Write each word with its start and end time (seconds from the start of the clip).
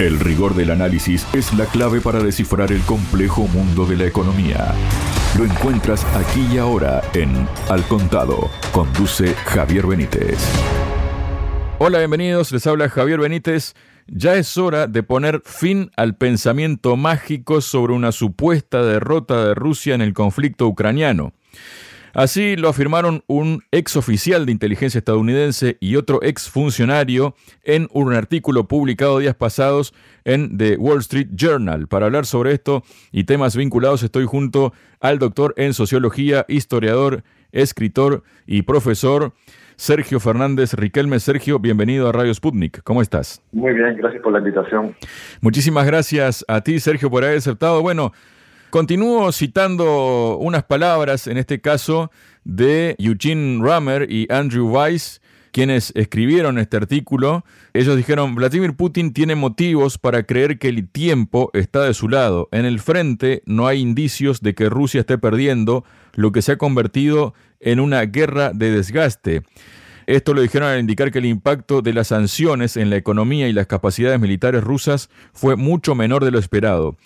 El 0.00 0.18
rigor 0.18 0.54
del 0.54 0.70
análisis 0.70 1.26
es 1.34 1.52
la 1.52 1.66
clave 1.66 2.00
para 2.00 2.22
descifrar 2.22 2.72
el 2.72 2.80
complejo 2.84 3.46
mundo 3.48 3.84
de 3.84 3.98
la 3.98 4.06
economía. 4.06 4.72
Lo 5.36 5.44
encuentras 5.44 6.06
aquí 6.16 6.40
y 6.54 6.56
ahora 6.56 7.02
en 7.12 7.46
Al 7.68 7.82
Contado. 7.82 8.50
Conduce 8.72 9.34
Javier 9.34 9.86
Benítez. 9.86 10.38
Hola, 11.78 11.98
bienvenidos. 11.98 12.50
Les 12.50 12.66
habla 12.66 12.88
Javier 12.88 13.20
Benítez. 13.20 13.74
Ya 14.06 14.36
es 14.36 14.56
hora 14.56 14.86
de 14.86 15.02
poner 15.02 15.42
fin 15.44 15.90
al 15.98 16.16
pensamiento 16.16 16.96
mágico 16.96 17.60
sobre 17.60 17.92
una 17.92 18.10
supuesta 18.10 18.82
derrota 18.82 19.44
de 19.44 19.54
Rusia 19.54 19.94
en 19.94 20.00
el 20.00 20.14
conflicto 20.14 20.66
ucraniano. 20.66 21.34
Así 22.14 22.56
lo 22.56 22.68
afirmaron 22.68 23.22
un 23.26 23.62
ex 23.70 23.96
oficial 23.96 24.46
de 24.46 24.52
inteligencia 24.52 24.98
estadounidense 24.98 25.76
y 25.80 25.96
otro 25.96 26.22
ex 26.22 26.50
funcionario 26.50 27.34
en 27.62 27.88
un 27.92 28.12
artículo 28.12 28.66
publicado 28.66 29.18
días 29.18 29.34
pasados 29.34 29.94
en 30.24 30.58
The 30.58 30.76
Wall 30.76 30.98
Street 30.98 31.28
Journal. 31.34 31.86
Para 31.86 32.06
hablar 32.06 32.26
sobre 32.26 32.52
esto 32.52 32.82
y 33.12 33.24
temas 33.24 33.56
vinculados 33.56 34.02
estoy 34.02 34.24
junto 34.24 34.72
al 35.00 35.18
doctor 35.18 35.54
en 35.56 35.72
sociología, 35.72 36.44
historiador, 36.48 37.22
escritor 37.52 38.22
y 38.46 38.62
profesor 38.62 39.32
Sergio 39.76 40.20
Fernández 40.20 40.74
Riquelme. 40.74 41.20
Sergio, 41.20 41.58
bienvenido 41.58 42.08
a 42.08 42.12
Radio 42.12 42.34
Sputnik. 42.34 42.82
¿Cómo 42.82 43.00
estás? 43.00 43.42
Muy 43.52 43.72
bien, 43.72 43.96
gracias 43.96 44.22
por 44.22 44.32
la 44.32 44.38
invitación. 44.38 44.94
Muchísimas 45.40 45.86
gracias 45.86 46.44
a 46.48 46.60
ti, 46.60 46.78
Sergio, 46.80 47.10
por 47.10 47.24
haber 47.24 47.38
aceptado. 47.38 47.80
Bueno, 47.80 48.12
Continúo 48.70 49.32
citando 49.32 50.38
unas 50.38 50.62
palabras, 50.62 51.26
en 51.26 51.38
este 51.38 51.60
caso, 51.60 52.12
de 52.44 52.94
Eugene 53.00 53.58
Rummer 53.60 54.10
y 54.10 54.28
Andrew 54.30 54.68
Weiss, 54.68 55.20
quienes 55.50 55.92
escribieron 55.96 56.56
este 56.56 56.76
artículo. 56.76 57.44
Ellos 57.74 57.96
dijeron, 57.96 58.36
Vladimir 58.36 58.74
Putin 58.74 59.12
tiene 59.12 59.34
motivos 59.34 59.98
para 59.98 60.22
creer 60.22 60.60
que 60.60 60.68
el 60.68 60.88
tiempo 60.88 61.50
está 61.52 61.82
de 61.82 61.94
su 61.94 62.08
lado. 62.08 62.48
En 62.52 62.64
el 62.64 62.78
frente 62.78 63.42
no 63.44 63.66
hay 63.66 63.80
indicios 63.80 64.40
de 64.40 64.54
que 64.54 64.68
Rusia 64.68 65.00
esté 65.00 65.18
perdiendo, 65.18 65.84
lo 66.14 66.30
que 66.30 66.40
se 66.40 66.52
ha 66.52 66.56
convertido 66.56 67.34
en 67.58 67.80
una 67.80 68.02
guerra 68.02 68.52
de 68.54 68.70
desgaste. 68.70 69.42
Esto 70.06 70.32
lo 70.32 70.42
dijeron 70.42 70.68
al 70.68 70.78
indicar 70.78 71.10
que 71.10 71.18
el 71.18 71.26
impacto 71.26 71.82
de 71.82 71.92
las 71.92 72.08
sanciones 72.08 72.76
en 72.76 72.88
la 72.88 72.96
economía 72.96 73.48
y 73.48 73.52
las 73.52 73.66
capacidades 73.66 74.20
militares 74.20 74.62
rusas 74.62 75.10
fue 75.32 75.56
mucho 75.56 75.96
menor 75.96 76.24
de 76.24 76.30
lo 76.30 76.38
esperado. 76.38 76.96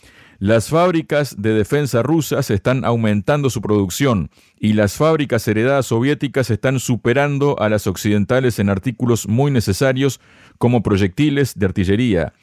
Las 0.45 0.69
fábricas 0.69 1.37
de 1.41 1.55
defensa 1.55 2.03
rusas 2.03 2.51
están 2.51 2.85
aumentando 2.85 3.49
su 3.49 3.63
producción 3.63 4.29
y 4.61 4.75
las 4.75 4.93
fábricas 4.93 5.49
heredadas 5.49 5.87
soviéticas 5.87 6.51
están 6.51 6.81
superando 6.81 7.59
a 7.59 7.71
las 7.71 7.87
occidentales 7.87 8.59
en 8.59 8.69
artículos 8.69 9.27
muy 9.27 9.51
necesarios 9.51 10.21
como 10.59 10.83
proyectiles 10.83 11.59
de 11.59 11.65
artillería. 11.65 12.35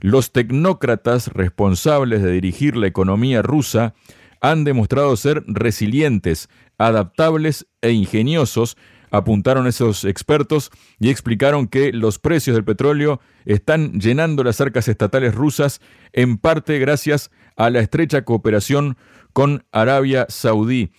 Los 0.00 0.30
tecnócratas 0.30 1.32
responsables 1.32 2.22
de 2.22 2.30
dirigir 2.30 2.76
la 2.76 2.86
economía 2.86 3.42
rusa 3.42 3.92
han 4.40 4.62
demostrado 4.62 5.16
ser 5.16 5.42
resilientes, 5.48 6.48
adaptables 6.78 7.66
e 7.82 7.90
ingeniosos 7.90 8.76
apuntaron 9.10 9.66
esos 9.66 10.04
expertos 10.04 10.70
y 10.98 11.10
explicaron 11.10 11.68
que 11.68 11.92
los 11.92 12.18
precios 12.18 12.54
del 12.54 12.64
petróleo 12.64 13.20
están 13.44 14.00
llenando 14.00 14.44
las 14.44 14.60
arcas 14.60 14.88
estatales 14.88 15.34
rusas 15.34 15.80
en 16.12 16.38
parte 16.38 16.78
gracias 16.78 17.30
a 17.56 17.70
la 17.70 17.80
estrecha 17.80 18.22
cooperación 18.22 18.96
con 19.32 19.64
Arabia 19.72 20.26
Saudí. 20.28 20.90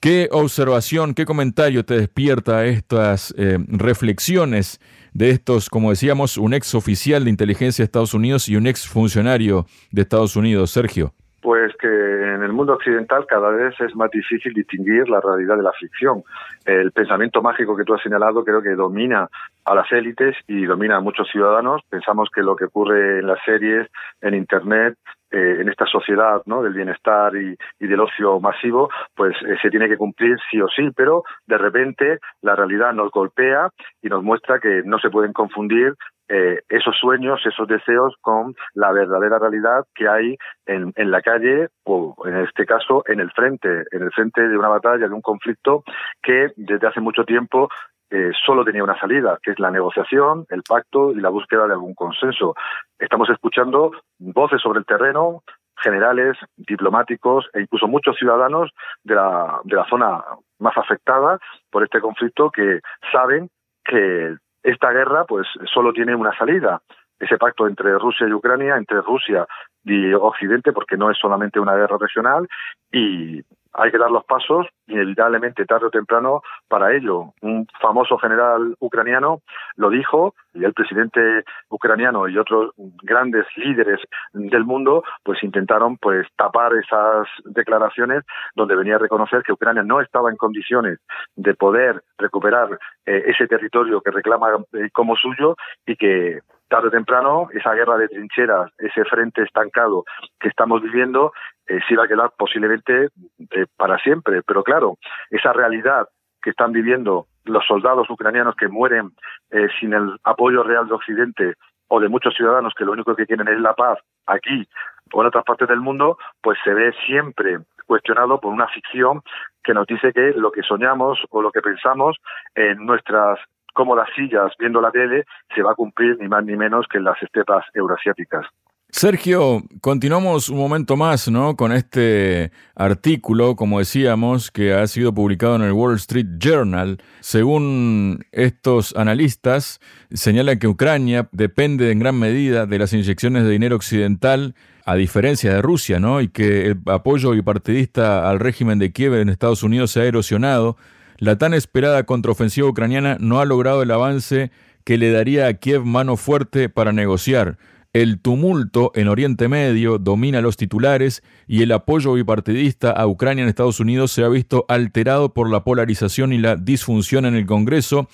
¿Qué 0.00 0.28
observación, 0.32 1.14
qué 1.14 1.24
comentario 1.24 1.84
te 1.84 1.96
despierta 1.96 2.66
estas 2.66 3.32
eh, 3.38 3.58
reflexiones 3.68 4.80
de 5.12 5.30
estos, 5.30 5.70
como 5.70 5.90
decíamos, 5.90 6.38
un 6.38 6.54
ex 6.54 6.74
oficial 6.74 7.22
de 7.22 7.30
inteligencia 7.30 7.82
de 7.82 7.86
Estados 7.86 8.12
Unidos 8.12 8.48
y 8.48 8.56
un 8.56 8.66
ex 8.66 8.88
funcionario 8.88 9.66
de 9.92 10.02
Estados 10.02 10.34
Unidos, 10.34 10.72
Sergio? 10.72 11.14
Pues 11.42 11.74
que 11.76 11.88
en 11.88 12.42
el 12.44 12.52
mundo 12.52 12.74
occidental 12.74 13.26
cada 13.26 13.50
vez 13.50 13.74
es 13.80 13.94
más 13.96 14.10
difícil 14.10 14.54
distinguir 14.54 15.08
la 15.08 15.20
realidad 15.20 15.56
de 15.56 15.64
la 15.64 15.72
ficción. 15.72 16.22
El 16.64 16.92
pensamiento 16.92 17.42
mágico 17.42 17.76
que 17.76 17.82
tú 17.84 17.94
has 17.94 18.02
señalado 18.02 18.44
creo 18.44 18.62
que 18.62 18.76
domina 18.76 19.28
a 19.64 19.74
las 19.74 19.90
élites 19.90 20.36
y 20.46 20.64
domina 20.64 20.96
a 20.96 21.00
muchos 21.00 21.28
ciudadanos. 21.30 21.82
Pensamos 21.90 22.28
que 22.32 22.42
lo 22.42 22.54
que 22.54 22.66
ocurre 22.66 23.18
en 23.18 23.26
las 23.26 23.38
series, 23.44 23.88
en 24.20 24.34
Internet, 24.34 24.96
eh, 25.32 25.62
en 25.62 25.68
esta 25.70 25.86
sociedad 25.86 26.42
¿no? 26.44 26.62
del 26.62 26.74
bienestar 26.74 27.32
y, 27.34 27.56
del 27.80 28.00
ocio 28.00 28.38
masivo, 28.38 28.90
pues 29.14 29.34
eh, 29.48 29.56
se 29.62 29.70
tiene 29.70 29.88
que 29.88 29.96
cumplir 29.96 30.36
sí 30.50 30.60
o 30.60 30.68
sí, 30.68 30.90
pero 30.94 31.24
de 31.46 31.56
repente 31.56 32.18
la 32.42 32.54
realidad 32.54 32.92
nos 32.92 33.10
golpea 33.10 33.70
y 34.02 34.08
nos 34.08 34.22
muestra 34.22 34.60
que 34.60 34.82
no 34.84 34.98
se 34.98 35.08
pueden 35.08 35.32
confundir 35.32 35.94
eh, 36.28 36.60
esos 36.68 36.96
sueños, 36.98 37.40
esos 37.44 37.68
deseos 37.68 38.14
con 38.20 38.54
la 38.74 38.92
verdadera 38.92 39.38
realidad 39.38 39.84
que 39.94 40.08
hay 40.08 40.36
en, 40.66 40.92
en, 40.96 41.10
la 41.10 41.20
calle 41.20 41.68
o 41.84 42.16
en 42.24 42.36
este 42.38 42.64
caso 42.64 43.02
en 43.06 43.20
el 43.20 43.30
frente, 43.32 43.84
en 43.90 44.02
el 44.02 44.10
frente 44.12 44.48
de 44.48 44.56
una 44.56 44.68
batalla, 44.68 45.08
de 45.08 45.14
un 45.14 45.20
conflicto 45.20 45.84
que 46.22 46.52
desde 46.56 46.86
hace 46.86 47.00
mucho 47.00 47.24
tiempo 47.24 47.68
eh, 48.14 48.30
solo 48.44 48.62
tenía 48.62 48.84
una 48.84 49.00
salida, 49.00 49.38
que 49.42 49.52
es 49.52 49.58
la 49.58 49.70
negociación, 49.70 50.44
el 50.50 50.62
pacto 50.62 51.12
y 51.12 51.20
la 51.20 51.30
búsqueda 51.30 51.66
de 51.66 51.72
algún 51.72 51.94
consenso. 51.94 52.54
Estamos 52.98 53.30
escuchando 53.30 53.92
voces 54.18 54.60
sobre 54.60 54.80
el 54.80 54.84
terreno, 54.84 55.42
generales, 55.76 56.36
diplomáticos 56.56 57.48
e 57.54 57.62
incluso 57.62 57.88
muchos 57.88 58.14
ciudadanos 58.18 58.70
de 59.02 59.14
la, 59.14 59.60
de 59.64 59.76
la 59.76 59.86
zona 59.88 60.22
más 60.58 60.76
afectada 60.76 61.38
por 61.70 61.84
este 61.84 62.00
conflicto 62.00 62.50
que 62.50 62.80
saben 63.10 63.48
que 63.82 64.36
esta 64.62 64.90
guerra 64.90 65.24
pues 65.24 65.46
solo 65.72 65.92
tiene 65.92 66.14
una 66.14 66.36
salida, 66.36 66.80
ese 67.18 67.38
pacto 67.38 67.66
entre 67.66 67.98
Rusia 67.98 68.26
y 68.28 68.32
Ucrania, 68.32 68.76
entre 68.76 69.00
Rusia 69.00 69.46
y 69.84 70.12
Occidente, 70.12 70.72
porque 70.72 70.96
no 70.96 71.10
es 71.10 71.18
solamente 71.18 71.60
una 71.60 71.74
guerra 71.74 71.96
regional, 71.98 72.48
y 72.90 73.42
hay 73.74 73.90
que 73.90 73.98
dar 73.98 74.10
los 74.10 74.24
pasos 74.24 74.66
inevitablemente 74.86 75.64
tarde 75.64 75.86
o 75.86 75.90
temprano 75.90 76.42
para 76.68 76.94
ello. 76.94 77.32
Un 77.40 77.66
famoso 77.80 78.18
general 78.18 78.76
ucraniano 78.80 79.40
lo 79.76 79.90
dijo 79.90 80.34
y 80.54 80.64
el 80.64 80.74
presidente 80.74 81.44
ucraniano 81.70 82.28
y 82.28 82.36
otros 82.36 82.72
grandes 83.02 83.46
líderes 83.56 84.00
del 84.32 84.64
mundo 84.64 85.02
pues 85.22 85.42
intentaron 85.42 85.96
pues 85.96 86.26
tapar 86.36 86.72
esas 86.74 87.26
declaraciones 87.44 88.24
donde 88.54 88.76
venía 88.76 88.96
a 88.96 88.98
reconocer 88.98 89.42
que 89.42 89.52
Ucrania 89.52 89.82
no 89.82 90.00
estaba 90.00 90.30
en 90.30 90.36
condiciones 90.36 90.98
de 91.36 91.54
poder 91.54 92.02
recuperar 92.18 92.78
eh, 93.06 93.22
ese 93.26 93.46
territorio 93.46 94.00
que 94.00 94.10
reclama 94.10 94.48
eh, 94.74 94.90
como 94.92 95.16
suyo 95.16 95.56
y 95.86 95.96
que 95.96 96.40
tarde 96.72 96.88
o 96.88 96.90
temprano 96.90 97.48
esa 97.52 97.74
guerra 97.74 97.98
de 97.98 98.08
trincheras, 98.08 98.72
ese 98.78 99.04
frente 99.04 99.42
estancado 99.42 100.04
que 100.40 100.48
estamos 100.48 100.80
viviendo, 100.80 101.32
eh, 101.66 101.80
iba 101.90 102.04
a 102.04 102.08
quedar 102.08 102.30
posiblemente 102.34 103.08
eh, 103.50 103.66
para 103.76 103.98
siempre. 103.98 104.40
Pero 104.42 104.64
claro, 104.64 104.96
esa 105.28 105.52
realidad 105.52 106.08
que 106.40 106.48
están 106.48 106.72
viviendo 106.72 107.26
los 107.44 107.62
soldados 107.66 108.08
ucranianos 108.08 108.56
que 108.56 108.68
mueren 108.68 109.10
eh, 109.50 109.68
sin 109.78 109.92
el 109.92 110.16
apoyo 110.24 110.62
real 110.62 110.88
de 110.88 110.94
Occidente 110.94 111.54
o 111.88 112.00
de 112.00 112.08
muchos 112.08 112.34
ciudadanos 112.34 112.72
que 112.74 112.86
lo 112.86 112.92
único 112.92 113.14
que 113.14 113.26
quieren 113.26 113.48
es 113.48 113.60
la 113.60 113.74
paz 113.74 113.98
aquí 114.26 114.66
o 115.12 115.20
en 115.20 115.26
otras 115.26 115.44
partes 115.44 115.68
del 115.68 115.80
mundo, 115.80 116.16
pues 116.40 116.58
se 116.64 116.72
ve 116.72 116.94
siempre 117.06 117.58
cuestionado 117.86 118.40
por 118.40 118.50
una 118.50 118.66
ficción 118.68 119.20
que 119.62 119.74
nos 119.74 119.86
dice 119.86 120.10
que 120.14 120.32
lo 120.34 120.50
que 120.50 120.62
soñamos 120.62 121.18
o 121.28 121.42
lo 121.42 121.52
que 121.52 121.60
pensamos 121.60 122.16
en 122.54 122.86
nuestras 122.86 123.38
cómodas 123.72 124.08
sillas 124.14 124.52
viendo 124.58 124.80
la 124.80 124.90
tele 124.90 125.24
se 125.54 125.62
va 125.62 125.72
a 125.72 125.74
cumplir 125.74 126.16
ni 126.20 126.28
más 126.28 126.44
ni 126.44 126.56
menos 126.56 126.86
que 126.90 126.98
en 126.98 127.04
las 127.04 127.22
estepas 127.22 127.64
eurasiáticas. 127.74 128.46
Sergio, 128.94 129.62
continuamos 129.80 130.50
un 130.50 130.58
momento 130.58 130.98
más, 130.98 131.26
¿no? 131.30 131.56
Con 131.56 131.72
este 131.72 132.52
artículo, 132.74 133.56
como 133.56 133.78
decíamos, 133.78 134.50
que 134.50 134.74
ha 134.74 134.86
sido 134.86 135.14
publicado 135.14 135.56
en 135.56 135.62
el 135.62 135.72
Wall 135.72 135.94
Street 135.94 136.26
Journal. 136.38 136.98
Según 137.20 138.26
estos 138.32 138.94
analistas, 138.94 139.80
señala 140.10 140.56
que 140.56 140.68
Ucrania 140.68 141.26
depende 141.32 141.90
en 141.90 142.00
gran 142.00 142.18
medida 142.18 142.66
de 142.66 142.78
las 142.78 142.92
inyecciones 142.92 143.44
de 143.44 143.50
dinero 143.50 143.76
occidental, 143.76 144.54
a 144.84 144.94
diferencia 144.94 145.54
de 145.54 145.62
Rusia, 145.62 145.98
¿no? 145.98 146.20
Y 146.20 146.28
que 146.28 146.66
el 146.66 146.80
apoyo 146.84 147.30
bipartidista 147.30 148.28
al 148.28 148.40
régimen 148.40 148.78
de 148.78 148.92
Kiev 148.92 149.14
en 149.14 149.30
Estados 149.30 149.62
Unidos 149.62 149.90
se 149.92 150.02
ha 150.02 150.04
erosionado 150.04 150.76
la 151.22 151.38
tan 151.38 151.54
esperada 151.54 152.02
contraofensiva 152.02 152.66
ucraniana 152.66 153.16
no 153.20 153.38
ha 153.38 153.44
logrado 153.44 153.84
el 153.84 153.92
avance 153.92 154.50
que 154.82 154.98
le 154.98 155.12
daría 155.12 155.46
a 155.46 155.54
Kiev 155.54 155.84
mano 155.84 156.16
fuerte 156.16 156.68
para 156.68 156.92
negociar. 156.92 157.58
El 157.92 158.18
tumulto 158.18 158.90
en 158.96 159.06
Oriente 159.06 159.46
Medio 159.46 159.98
domina 159.98 160.40
los 160.40 160.56
titulares 160.56 161.22
y 161.46 161.62
el 161.62 161.70
apoyo 161.70 162.12
bipartidista 162.14 162.90
a 162.90 163.06
Ucrania 163.06 163.44
en 163.44 163.48
Estados 163.48 163.78
Unidos 163.78 164.10
se 164.10 164.24
ha 164.24 164.28
visto 164.28 164.64
alterado 164.66 165.32
por 165.32 165.48
la 165.48 165.62
polarización 165.62 166.32
y 166.32 166.38
la 166.38 166.56
disfunción 166.56 167.24
en 167.24 167.36
el 167.36 167.46
Congreso 167.46 168.08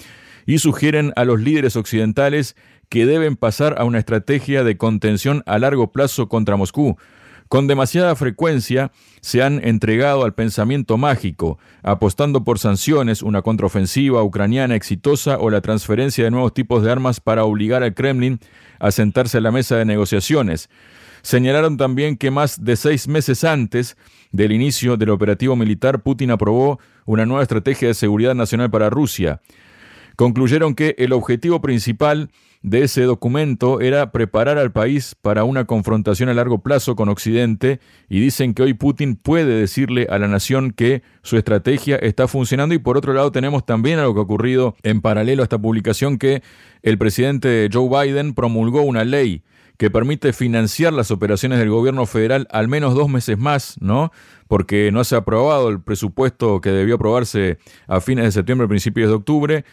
y 0.44 0.58
sugieren 0.58 1.14
a 1.16 1.24
los 1.24 1.40
líderes 1.40 1.76
occidentales 1.76 2.56
que 2.90 3.06
deben 3.06 3.36
pasar 3.36 3.76
a 3.78 3.84
una 3.84 4.00
estrategia 4.00 4.64
de 4.64 4.76
contención 4.76 5.42
a 5.46 5.58
largo 5.58 5.92
plazo 5.92 6.28
contra 6.28 6.56
Moscú. 6.56 6.98
Con 7.48 7.66
demasiada 7.66 8.14
frecuencia 8.14 8.92
se 9.22 9.42
han 9.42 9.66
entregado 9.66 10.24
al 10.24 10.34
pensamiento 10.34 10.98
mágico, 10.98 11.58
apostando 11.82 12.44
por 12.44 12.58
sanciones, 12.58 13.22
una 13.22 13.40
contraofensiva 13.40 14.22
ucraniana 14.22 14.74
exitosa 14.74 15.38
o 15.38 15.48
la 15.48 15.62
transferencia 15.62 16.24
de 16.24 16.30
nuevos 16.30 16.52
tipos 16.52 16.82
de 16.82 16.92
armas 16.92 17.20
para 17.20 17.44
obligar 17.44 17.82
al 17.82 17.94
Kremlin 17.94 18.38
a 18.78 18.90
sentarse 18.90 19.38
a 19.38 19.40
la 19.40 19.50
mesa 19.50 19.76
de 19.76 19.86
negociaciones. 19.86 20.68
Señalaron 21.22 21.78
también 21.78 22.18
que 22.18 22.30
más 22.30 22.62
de 22.64 22.76
seis 22.76 23.08
meses 23.08 23.42
antes 23.44 23.96
del 24.30 24.52
inicio 24.52 24.98
del 24.98 25.10
operativo 25.10 25.56
militar, 25.56 26.02
Putin 26.02 26.30
aprobó 26.30 26.78
una 27.06 27.24
nueva 27.24 27.42
estrategia 27.42 27.88
de 27.88 27.94
seguridad 27.94 28.34
nacional 28.34 28.70
para 28.70 28.90
Rusia. 28.90 29.40
Concluyeron 30.16 30.74
que 30.74 30.94
el 30.98 31.14
objetivo 31.14 31.62
principal 31.62 32.30
de 32.62 32.82
ese 32.82 33.02
documento 33.02 33.80
era 33.80 34.10
preparar 34.10 34.58
al 34.58 34.72
país 34.72 35.14
para 35.20 35.44
una 35.44 35.64
confrontación 35.64 36.28
a 36.28 36.34
largo 36.34 36.58
plazo 36.62 36.96
con 36.96 37.08
Occidente 37.08 37.80
y 38.08 38.20
dicen 38.20 38.54
que 38.54 38.62
hoy 38.62 38.74
Putin 38.74 39.16
puede 39.16 39.60
decirle 39.60 40.06
a 40.10 40.18
la 40.18 40.28
nación 40.28 40.72
que 40.72 41.02
su 41.22 41.36
estrategia 41.36 41.96
está 41.96 42.26
funcionando 42.26 42.74
y 42.74 42.78
por 42.78 42.96
otro 42.96 43.12
lado 43.12 43.30
tenemos 43.30 43.64
también 43.64 43.98
algo 43.98 44.14
que 44.14 44.20
ha 44.20 44.24
ocurrido 44.24 44.76
en 44.82 45.00
paralelo 45.00 45.42
a 45.42 45.44
esta 45.44 45.58
publicación 45.58 46.18
que 46.18 46.42
el 46.82 46.98
presidente 46.98 47.68
Joe 47.72 47.88
Biden 47.88 48.34
promulgó 48.34 48.82
una 48.82 49.04
ley 49.04 49.42
que 49.76 49.90
permite 49.90 50.32
financiar 50.32 50.92
las 50.92 51.12
operaciones 51.12 51.60
del 51.60 51.70
gobierno 51.70 52.04
federal 52.04 52.48
al 52.50 52.66
menos 52.66 52.96
dos 52.96 53.08
meses 53.08 53.38
más, 53.38 53.76
¿no? 53.80 54.10
Porque 54.48 54.90
no 54.90 55.04
se 55.04 55.14
ha 55.14 55.18
aprobado 55.18 55.68
el 55.68 55.80
presupuesto 55.80 56.60
que 56.60 56.70
debió 56.70 56.96
aprobarse 56.96 57.58
a 57.86 58.00
fines 58.00 58.24
de 58.24 58.32
septiembre, 58.32 58.66
principios 58.66 59.08
de 59.08 59.14
octubre 59.14 59.64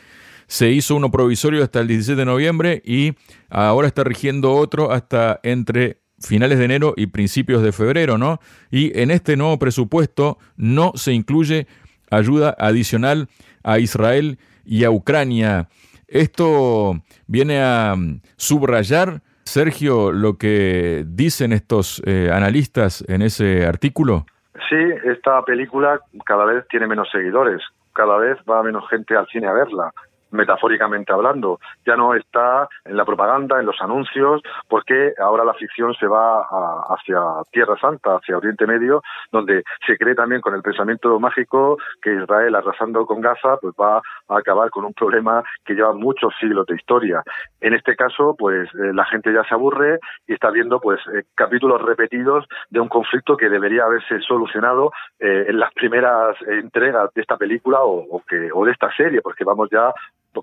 se 0.47 0.69
hizo 0.69 0.95
uno 0.95 1.11
provisorio 1.11 1.63
hasta 1.63 1.79
el 1.79 1.87
17 1.87 2.19
de 2.19 2.25
noviembre 2.25 2.81
y 2.85 3.13
ahora 3.49 3.87
está 3.87 4.03
rigiendo 4.03 4.53
otro 4.53 4.91
hasta 4.91 5.39
entre 5.43 5.99
finales 6.19 6.59
de 6.59 6.65
enero 6.65 6.93
y 6.95 7.07
principios 7.07 7.61
de 7.61 7.71
febrero, 7.71 8.17
¿no? 8.17 8.39
Y 8.71 8.97
en 8.99 9.11
este 9.11 9.37
nuevo 9.37 9.59
presupuesto 9.59 10.37
no 10.55 10.93
se 10.95 11.13
incluye 11.13 11.67
ayuda 12.09 12.55
adicional 12.57 13.27
a 13.63 13.79
Israel 13.79 14.37
y 14.63 14.83
a 14.83 14.91
Ucrania. 14.91 15.67
Esto 16.07 17.01
viene 17.27 17.61
a 17.61 17.95
mm, 17.95 18.21
subrayar, 18.37 19.21
Sergio, 19.43 20.11
lo 20.11 20.37
que 20.37 21.03
dicen 21.07 21.51
estos 21.51 22.01
eh, 22.05 22.29
analistas 22.31 23.03
en 23.07 23.21
ese 23.21 23.65
artículo. 23.65 24.25
Sí, 24.69 24.77
esta 25.05 25.43
película 25.43 25.99
cada 26.25 26.45
vez 26.45 26.65
tiene 26.69 26.87
menos 26.87 27.09
seguidores, 27.11 27.61
cada 27.93 28.17
vez 28.17 28.37
va 28.49 28.63
menos 28.63 28.87
gente 28.89 29.15
al 29.15 29.27
cine 29.27 29.47
a 29.47 29.53
verla 29.53 29.91
metafóricamente 30.35 31.13
hablando. 31.13 31.59
Ya 31.85 31.95
no 31.95 32.13
está 32.13 32.67
en 32.85 32.97
la 32.97 33.05
propaganda, 33.05 33.59
en 33.59 33.65
los 33.65 33.81
anuncios, 33.81 34.41
porque 34.67 35.13
ahora 35.19 35.43
la 35.43 35.53
ficción 35.53 35.93
se 35.95 36.07
va 36.07 36.45
hacia 36.89 37.19
Tierra 37.51 37.77
Santa, 37.79 38.15
hacia 38.15 38.37
Oriente 38.37 38.67
Medio, 38.67 39.01
donde 39.31 39.63
se 39.85 39.97
cree 39.97 40.15
también 40.15 40.41
con 40.41 40.53
el 40.53 40.61
pensamiento 40.61 41.19
mágico 41.19 41.77
que 42.01 42.13
Israel 42.13 42.55
arrasando 42.55 43.05
con 43.05 43.21
Gaza 43.21 43.57
pues 43.61 43.73
va 43.79 43.97
a 43.97 44.37
acabar 44.37 44.69
con 44.69 44.85
un 44.85 44.93
problema 44.93 45.43
que 45.63 45.73
lleva 45.73 45.93
muchos 45.93 46.33
siglos 46.39 46.65
de 46.67 46.75
historia. 46.75 47.23
En 47.61 47.73
este 47.73 47.95
caso, 47.95 48.35
pues 48.37 48.69
eh, 48.75 48.93
la 48.93 49.05
gente 49.05 49.33
ya 49.33 49.43
se 49.43 49.53
aburre 49.53 49.99
y 50.27 50.33
está 50.33 50.49
viendo 50.51 50.79
pues 50.79 50.99
eh, 51.13 51.23
capítulos 51.35 51.81
repetidos 51.81 52.45
de 52.69 52.79
un 52.79 52.89
conflicto 52.89 53.37
que 53.37 53.49
debería 53.49 53.85
haberse 53.85 54.19
solucionado 54.21 54.91
eh, 55.19 55.45
en 55.47 55.59
las 55.59 55.73
primeras 55.73 56.35
entregas 56.47 57.13
de 57.13 57.21
esta 57.21 57.37
película 57.37 57.79
o, 57.81 58.21
que, 58.27 58.49
o 58.53 58.65
de 58.65 58.71
esta 58.71 58.91
serie, 58.95 59.21
porque 59.21 59.43
vamos 59.43 59.69
ya 59.71 59.93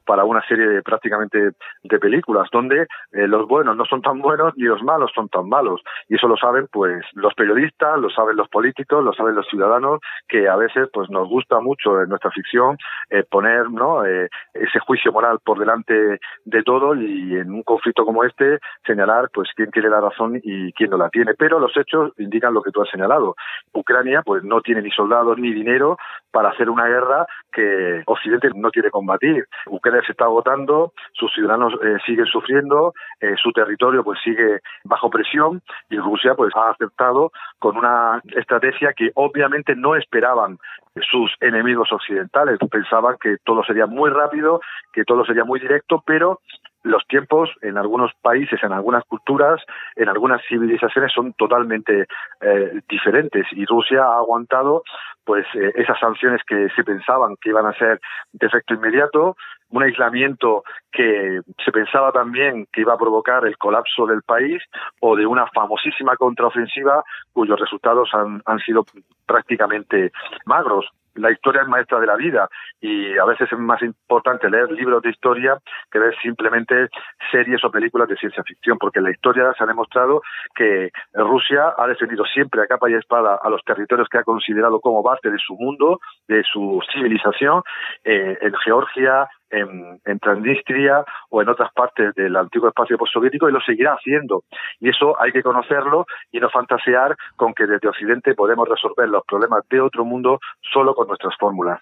para 0.00 0.24
una 0.24 0.42
serie 0.46 0.66
de, 0.66 0.82
prácticamente 0.82 1.52
de 1.82 1.98
películas 1.98 2.48
donde 2.52 2.82
eh, 3.12 3.26
los 3.26 3.46
buenos 3.46 3.76
no 3.76 3.84
son 3.84 4.02
tan 4.02 4.20
buenos 4.20 4.52
ni 4.56 4.64
los 4.64 4.82
malos 4.82 5.10
son 5.14 5.28
tan 5.28 5.48
malos. 5.48 5.82
Y 6.08 6.16
eso 6.16 6.28
lo 6.28 6.36
saben 6.36 6.68
pues 6.70 7.04
los 7.14 7.34
periodistas 7.34 7.98
lo 7.98 8.10
saben 8.10 8.36
los 8.36 8.48
políticos 8.48 9.04
lo 9.04 9.12
saben 9.12 9.34
los 9.34 9.46
ciudadanos 9.48 10.00
que 10.28 10.48
a 10.48 10.56
veces 10.56 10.88
pues 10.92 11.10
nos 11.10 11.28
gusta 11.28 11.60
mucho 11.60 12.00
en 12.00 12.08
nuestra 12.08 12.30
ficción 12.30 12.76
eh, 13.10 13.24
poner 13.28 13.70
no 13.70 14.04
eh, 14.04 14.28
ese 14.54 14.78
juicio 14.80 15.12
moral 15.12 15.38
por 15.44 15.58
delante 15.58 16.18
de 16.44 16.62
todo 16.62 16.94
y 16.94 17.36
en 17.36 17.52
un 17.52 17.62
conflicto 17.62 18.04
como 18.04 18.24
este 18.24 18.58
señalar 18.86 19.28
pues 19.32 19.50
quién 19.54 19.70
tiene 19.70 19.88
la 19.88 20.00
razón 20.00 20.40
y 20.42 20.72
quién 20.72 20.90
no 20.90 20.96
la 20.96 21.10
tiene. 21.10 21.34
Pero 21.34 21.58
los 21.58 21.76
hechos 21.76 22.12
indican 22.18 22.54
lo 22.54 22.62
que 22.62 22.70
tú 22.70 22.82
has 22.82 22.90
señalado. 22.90 23.34
Ucrania 23.72 24.22
pues 24.24 24.42
no 24.44 24.60
tiene 24.60 24.82
ni 24.82 24.90
soldados 24.90 25.38
ni 25.38 25.52
dinero 25.52 25.96
para 26.30 26.50
hacer 26.50 26.70
una 26.70 26.86
guerra 26.86 27.26
que 27.52 28.02
Occidente 28.06 28.48
no 28.54 28.70
quiere 28.70 28.90
combatir 28.90 29.46
Ucrania 29.82 30.02
se 30.06 30.12
está 30.12 30.26
agotando, 30.26 30.92
sus 31.12 31.32
ciudadanos 31.32 31.74
eh, 31.82 31.98
siguen 32.06 32.26
sufriendo, 32.26 32.94
eh, 33.20 33.34
su 33.42 33.50
territorio 33.50 34.04
pues 34.04 34.20
sigue 34.22 34.60
bajo 34.84 35.10
presión 35.10 35.60
y 35.90 35.96
Rusia 35.98 36.34
pues 36.36 36.54
ha 36.54 36.70
aceptado 36.70 37.32
con 37.58 37.76
una 37.76 38.22
estrategia 38.36 38.92
que 38.92 39.10
obviamente 39.14 39.74
no 39.74 39.96
esperaban 39.96 40.58
sus 41.00 41.32
enemigos 41.40 41.90
occidentales. 41.92 42.58
Pensaban 42.70 43.16
que 43.20 43.36
todo 43.44 43.64
sería 43.64 43.86
muy 43.86 44.10
rápido, 44.10 44.60
que 44.92 45.04
todo 45.04 45.24
sería 45.24 45.44
muy 45.44 45.60
directo, 45.60 46.02
pero 46.06 46.40
los 46.84 47.06
tiempos 47.06 47.50
en 47.62 47.78
algunos 47.78 48.12
países, 48.22 48.62
en 48.62 48.72
algunas 48.72 49.04
culturas, 49.04 49.60
en 49.94 50.08
algunas 50.08 50.42
civilizaciones 50.48 51.12
son 51.12 51.32
totalmente 51.34 52.06
eh, 52.40 52.80
diferentes 52.88 53.46
y 53.52 53.64
Rusia 53.66 54.02
ha 54.02 54.18
aguantado 54.18 54.82
pues 55.24 55.46
esas 55.54 56.00
sanciones 56.00 56.40
que 56.44 56.68
se 56.74 56.82
pensaban 56.82 57.36
que 57.40 57.50
iban 57.50 57.66
a 57.66 57.78
ser 57.78 58.00
de 58.32 58.46
efecto 58.48 58.74
inmediato, 58.74 59.36
un 59.70 59.84
aislamiento 59.84 60.64
que 60.90 61.40
se 61.64 61.70
pensaba 61.70 62.10
también 62.10 62.66
que 62.72 62.80
iba 62.80 62.94
a 62.94 62.98
provocar 62.98 63.46
el 63.46 63.56
colapso 63.56 64.04
del 64.06 64.22
país 64.22 64.60
o 65.00 65.14
de 65.14 65.24
una 65.24 65.46
famosísima 65.46 66.16
contraofensiva 66.16 67.04
cuyos 67.32 67.58
resultados 67.60 68.10
han, 68.14 68.42
han 68.44 68.58
sido 68.58 68.84
prácticamente 69.26 70.10
magros 70.44 70.81
la 71.14 71.30
historia 71.30 71.62
es 71.62 71.68
maestra 71.68 72.00
de 72.00 72.06
la 72.06 72.16
vida 72.16 72.48
y 72.80 73.16
a 73.18 73.24
veces 73.24 73.50
es 73.52 73.58
más 73.58 73.82
importante 73.82 74.48
leer 74.48 74.70
libros 74.70 75.02
de 75.02 75.10
historia 75.10 75.58
que 75.90 75.98
ver 75.98 76.14
simplemente 76.22 76.88
series 77.30 77.62
o 77.64 77.70
películas 77.70 78.08
de 78.08 78.16
ciencia 78.16 78.42
ficción, 78.42 78.78
porque 78.78 78.98
en 78.98 79.04
la 79.04 79.10
historia 79.10 79.52
se 79.56 79.64
ha 79.64 79.66
demostrado 79.66 80.22
que 80.54 80.90
Rusia 81.12 81.74
ha 81.76 81.86
defendido 81.86 82.24
siempre 82.24 82.62
a 82.62 82.66
capa 82.66 82.90
y 82.90 82.94
espada 82.94 83.38
a 83.42 83.50
los 83.50 83.62
territorios 83.64 84.08
que 84.08 84.18
ha 84.18 84.24
considerado 84.24 84.80
como 84.80 85.02
parte 85.02 85.30
de 85.30 85.38
su 85.38 85.54
mundo, 85.54 86.00
de 86.28 86.42
su 86.44 86.80
civilización, 86.92 87.62
eh, 88.04 88.38
en 88.40 88.54
Georgia, 88.64 89.28
en, 89.52 90.18
Transnistria 90.20 91.04
o 91.30 91.42
en 91.42 91.48
otras 91.48 91.72
partes 91.72 92.14
del 92.14 92.36
antiguo 92.36 92.68
espacio 92.68 92.96
postsoviético 92.96 93.48
y 93.48 93.52
lo 93.52 93.60
seguirá 93.60 93.94
haciendo. 93.94 94.44
Y 94.80 94.88
eso 94.90 95.20
hay 95.20 95.32
que 95.32 95.42
conocerlo 95.42 96.06
y 96.30 96.40
no 96.40 96.48
fantasear 96.50 97.16
con 97.36 97.54
que 97.54 97.66
desde 97.66 97.88
Occidente 97.88 98.34
podemos 98.34 98.68
resolver 98.68 99.08
los 99.08 99.22
problemas 99.26 99.62
de 99.70 99.80
otro 99.80 100.04
mundo 100.04 100.38
solo 100.72 100.94
con 100.94 101.08
nuestras 101.08 101.34
fórmulas. 101.38 101.80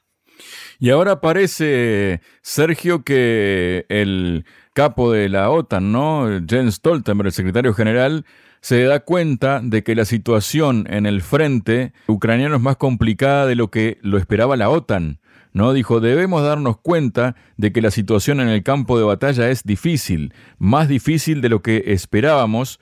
Y 0.79 0.91
ahora 0.91 1.21
parece, 1.21 2.21
Sergio, 2.41 3.05
que 3.05 3.85
el 3.89 4.47
capo 4.73 5.13
de 5.13 5.29
la 5.29 5.51
OTAN, 5.51 5.93
¿no? 5.93 6.27
Jens 6.49 6.77
Stoltenberg, 6.77 7.27
el 7.27 7.33
secretario 7.33 7.75
general, 7.75 8.25
se 8.61 8.85
da 8.85 9.01
cuenta 9.01 9.61
de 9.63 9.83
que 9.83 9.95
la 9.95 10.05
situación 10.05 10.87
en 10.89 11.07
el 11.07 11.23
frente 11.23 11.93
ucraniano 12.07 12.57
es 12.57 12.63
más 12.63 12.77
complicada 12.77 13.47
de 13.47 13.57
lo 13.57 13.69
que 13.69 13.99
lo 14.03 14.19
esperaba 14.19 14.57
la 14.57 14.71
OTAN. 14.71 15.20
¿No? 15.53 15.73
Dijo, 15.73 16.01
debemos 16.01 16.43
darnos 16.43 16.79
cuenta 16.79 17.37
de 17.57 17.73
que 17.73 17.83
la 17.83 17.91
situación 17.91 18.41
en 18.41 18.49
el 18.49 18.63
campo 18.63 18.99
de 18.99 19.05
batalla 19.05 19.51
es 19.51 19.65
difícil, 19.65 20.33
más 20.59 20.89
difícil 20.89 21.41
de 21.41 21.49
lo 21.49 21.63
que 21.63 21.85
esperábamos. 21.87 22.81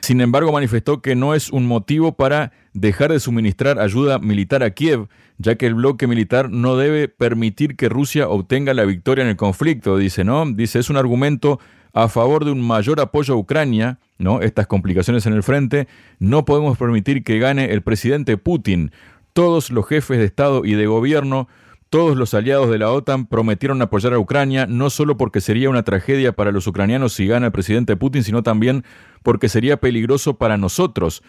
Sin 0.00 0.20
embargo, 0.20 0.52
manifestó 0.52 1.02
que 1.02 1.16
no 1.16 1.34
es 1.34 1.50
un 1.50 1.66
motivo 1.66 2.16
para 2.16 2.52
dejar 2.72 3.12
de 3.12 3.20
suministrar 3.20 3.80
ayuda 3.80 4.18
militar 4.18 4.62
a 4.62 4.70
Kiev, 4.70 5.08
ya 5.38 5.56
que 5.56 5.66
el 5.66 5.74
bloque 5.74 6.06
militar 6.06 6.50
no 6.50 6.76
debe 6.76 7.08
permitir 7.08 7.76
que 7.76 7.88
Rusia 7.88 8.28
obtenga 8.28 8.74
la 8.74 8.84
victoria 8.84 9.22
en 9.22 9.30
el 9.30 9.36
conflicto, 9.36 9.96
dice, 9.96 10.24
¿no? 10.24 10.44
Dice, 10.46 10.78
es 10.78 10.90
un 10.90 10.96
argumento 10.96 11.58
a 11.92 12.08
favor 12.08 12.44
de 12.44 12.52
un 12.52 12.60
mayor 12.60 13.00
apoyo 13.00 13.34
a 13.34 13.36
Ucrania, 13.36 13.98
¿no? 14.18 14.40
Estas 14.40 14.66
complicaciones 14.66 15.26
en 15.26 15.32
el 15.32 15.42
frente, 15.42 15.88
no 16.18 16.44
podemos 16.44 16.78
permitir 16.78 17.24
que 17.24 17.38
gane 17.38 17.72
el 17.72 17.82
presidente 17.82 18.36
Putin. 18.36 18.92
Todos 19.32 19.70
los 19.70 19.86
jefes 19.86 20.18
de 20.18 20.24
Estado 20.24 20.64
y 20.64 20.74
de 20.74 20.86
gobierno 20.86 21.48
todos 21.90 22.16
los 22.16 22.34
aliados 22.34 22.70
de 22.70 22.78
la 22.78 22.90
OTAN 22.90 23.26
prometieron 23.26 23.80
apoyar 23.80 24.12
a 24.12 24.18
Ucrania, 24.18 24.66
no 24.66 24.90
solo 24.90 25.16
porque 25.16 25.40
sería 25.40 25.70
una 25.70 25.82
tragedia 25.82 26.32
para 26.32 26.52
los 26.52 26.66
ucranianos 26.66 27.14
si 27.14 27.26
gana 27.26 27.46
el 27.46 27.52
presidente 27.52 27.96
Putin, 27.96 28.24
sino 28.24 28.42
también 28.42 28.84
porque 29.22 29.48
sería 29.48 29.78
peligroso 29.78 30.34
para 30.34 30.58
nosotros. 30.58 31.22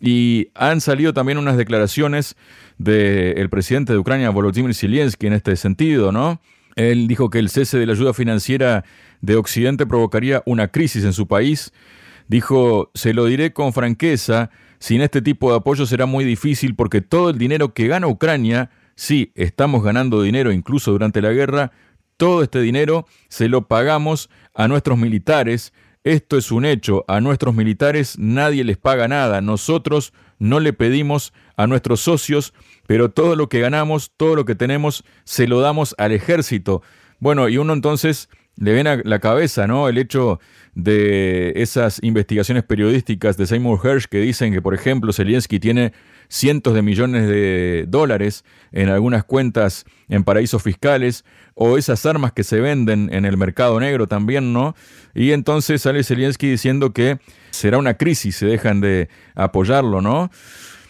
Y 0.00 0.48
han 0.54 0.80
salido 0.80 1.12
también 1.12 1.38
unas 1.38 1.56
declaraciones 1.56 2.36
del 2.78 3.48
presidente 3.50 3.92
de 3.92 3.98
Ucrania, 3.98 4.30
Volodymyr 4.30 4.74
Zelensky, 4.74 5.26
en 5.26 5.34
este 5.34 5.56
sentido, 5.56 6.12
¿no? 6.12 6.40
Él 6.76 7.08
dijo 7.08 7.30
que 7.30 7.38
el 7.38 7.48
cese 7.48 7.78
de 7.78 7.86
la 7.86 7.92
ayuda 7.92 8.12
financiera 8.12 8.84
de 9.20 9.36
Occidente 9.36 9.86
provocaría 9.86 10.42
una 10.46 10.68
crisis 10.68 11.04
en 11.04 11.12
su 11.12 11.26
país. 11.26 11.72
Dijo, 12.28 12.90
se 12.94 13.14
lo 13.14 13.24
diré 13.26 13.52
con 13.52 13.72
franqueza, 13.72 14.50
sin 14.78 15.00
este 15.00 15.22
tipo 15.22 15.50
de 15.50 15.58
apoyo 15.58 15.86
será 15.86 16.06
muy 16.06 16.24
difícil 16.24 16.74
porque 16.74 17.00
todo 17.00 17.30
el 17.30 17.38
dinero 17.38 17.72
que 17.72 17.86
gana 17.86 18.08
Ucrania 18.08 18.70
Sí, 18.96 19.30
estamos 19.36 19.84
ganando 19.84 20.22
dinero 20.22 20.50
incluso 20.50 20.90
durante 20.90 21.22
la 21.22 21.32
guerra. 21.32 21.70
Todo 22.16 22.42
este 22.42 22.60
dinero 22.60 23.06
se 23.28 23.48
lo 23.48 23.68
pagamos 23.68 24.28
a 24.54 24.66
nuestros 24.66 24.98
militares 24.98 25.72
esto 26.06 26.36
es 26.36 26.52
un 26.52 26.64
hecho, 26.64 27.04
a 27.08 27.20
nuestros 27.20 27.52
militares 27.56 28.16
nadie 28.16 28.62
les 28.62 28.76
paga 28.76 29.08
nada, 29.08 29.40
nosotros 29.40 30.12
no 30.38 30.60
le 30.60 30.72
pedimos 30.72 31.32
a 31.56 31.66
nuestros 31.66 32.00
socios, 32.00 32.54
pero 32.86 33.10
todo 33.10 33.34
lo 33.34 33.48
que 33.48 33.58
ganamos, 33.58 34.12
todo 34.16 34.36
lo 34.36 34.44
que 34.44 34.54
tenemos, 34.54 35.02
se 35.24 35.48
lo 35.48 35.58
damos 35.58 35.96
al 35.98 36.12
ejército. 36.12 36.80
Bueno, 37.18 37.48
y 37.48 37.58
uno 37.58 37.72
entonces 37.72 38.28
le 38.56 38.72
ven 38.72 38.86
a 38.86 38.96
la 39.04 39.18
cabeza, 39.18 39.66
¿no? 39.66 39.88
El 39.88 39.98
hecho 39.98 40.40
de 40.74 41.52
esas 41.56 41.98
investigaciones 42.02 42.64
periodísticas 42.64 43.36
de 43.36 43.46
Seymour 43.46 43.80
Hersh 43.82 44.06
que 44.06 44.20
dicen 44.20 44.52
que, 44.52 44.60
por 44.62 44.74
ejemplo, 44.74 45.12
Zelensky 45.12 45.58
tiene 45.58 45.92
cientos 46.28 46.74
de 46.74 46.82
millones 46.82 47.28
de 47.28 47.84
dólares 47.88 48.44
en 48.72 48.88
algunas 48.88 49.24
cuentas 49.24 49.84
en 50.08 50.24
paraísos 50.24 50.62
fiscales, 50.62 51.24
o 51.54 51.78
esas 51.78 52.04
armas 52.04 52.32
que 52.32 52.44
se 52.44 52.60
venden 52.60 53.08
en 53.12 53.24
el 53.24 53.36
mercado 53.36 53.80
negro 53.80 54.06
también, 54.06 54.52
¿no? 54.52 54.74
Y 55.14 55.32
entonces 55.32 55.82
sale 55.82 56.04
Zelensky 56.04 56.50
diciendo 56.50 56.92
que 56.92 57.18
será 57.50 57.78
una 57.78 57.94
crisis, 57.94 58.36
se 58.36 58.46
dejan 58.46 58.80
de 58.80 59.08
apoyarlo, 59.34 60.02
¿no? 60.02 60.30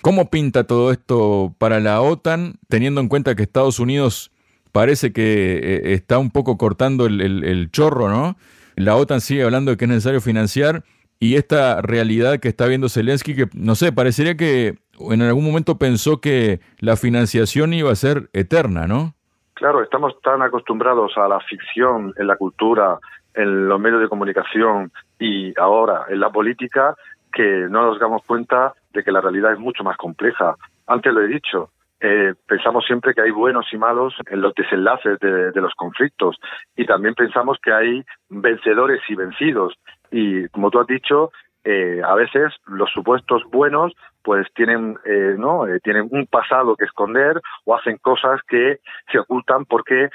¿Cómo 0.00 0.30
pinta 0.30 0.64
todo 0.64 0.90
esto 0.90 1.54
para 1.58 1.78
la 1.80 2.00
OTAN, 2.00 2.58
teniendo 2.68 3.00
en 3.00 3.08
cuenta 3.08 3.34
que 3.34 3.42
Estados 3.42 3.78
Unidos 3.78 4.30
parece 4.76 5.10
que 5.10 5.56
eh, 5.56 5.94
está 5.94 6.18
un 6.18 6.30
poco 6.30 6.58
cortando 6.58 7.06
el, 7.06 7.70
chorro, 7.70 8.10
¿no? 8.10 8.36
La 8.74 8.96
OTAN 8.96 9.22
sigue 9.22 9.42
hablando 9.42 9.70
de 9.70 9.78
que 9.78 9.86
es 9.86 9.88
necesario 9.88 10.20
financiar 10.20 10.82
y 11.18 11.36
esta 11.36 11.80
realidad 11.80 12.40
que 12.40 12.48
está 12.48 12.66
viendo 12.66 12.90
Zelensky, 12.90 13.34
que 13.34 13.46
no 13.54 13.74
sé, 13.74 13.90
parecería 13.90 14.36
que 14.36 14.74
en 15.00 15.22
algún 15.22 15.46
momento 15.46 15.78
pensó 15.78 16.20
que 16.20 16.60
la 16.78 16.96
financiación 16.96 17.72
iba 17.72 17.90
a 17.90 17.94
ser 17.94 18.28
eterna, 18.34 18.86
¿no? 18.86 19.14
Claro, 19.54 19.82
estamos 19.82 20.12
tan 20.20 20.42
acostumbrados 20.42 21.16
a 21.16 21.26
la 21.26 21.40
ficción 21.40 22.12
en 22.18 22.26
la 22.26 22.36
cultura, 22.36 22.98
en 23.32 23.68
los 23.68 23.80
medios 23.80 24.02
de 24.02 24.10
comunicación 24.10 24.92
y 25.18 25.58
ahora 25.58 26.04
en 26.10 26.20
la 26.20 26.28
política 26.28 26.94
que 27.32 27.66
no 27.70 27.80
nos 27.86 27.98
damos 27.98 28.22
cuenta 28.26 28.74
de 28.92 29.02
que 29.02 29.10
la 29.10 29.22
realidad 29.22 29.54
es 29.54 29.58
mucho 29.58 29.82
más 29.84 29.96
compleja. 29.96 30.54
Antes 30.86 31.14
lo 31.14 31.22
he 31.22 31.28
dicho, 31.28 31.70
eh, 32.00 32.34
pensamos 32.46 32.84
siempre 32.84 33.14
que 33.14 33.22
hay 33.22 33.30
buenos 33.30 33.66
y 33.72 33.78
malos 33.78 34.14
en 34.30 34.42
los 34.42 34.54
desenlaces 34.54 35.18
de, 35.18 35.52
los 35.54 35.74
conflictos 35.74 36.36
y 36.76 36.84
también 36.84 37.14
pensamos 37.14 37.58
que 37.62 37.72
hay 37.72 38.04
vencedores 38.28 39.00
y 39.08 39.14
vencidos. 39.14 39.74
Y 40.10 40.48
como 40.48 40.70
tú 40.70 40.80
has 40.80 40.86
dicho, 40.86 41.30
eh, 41.64 42.00
a 42.04 42.14
veces 42.14 42.52
los 42.66 42.90
supuestos 42.92 43.42
buenos 43.50 43.92
pues 44.26 44.44
tienen 44.54 44.98
eh, 45.04 45.36
no 45.38 45.68
eh, 45.68 45.78
tienen 45.84 46.08
un 46.10 46.26
pasado 46.26 46.74
que 46.74 46.84
esconder 46.84 47.40
o 47.64 47.76
hacen 47.76 47.96
cosas 47.98 48.40
que 48.48 48.80
se 49.12 49.20
ocultan 49.20 49.64
porque 49.66 50.08